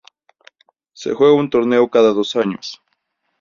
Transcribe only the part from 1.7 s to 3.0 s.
cada dos años.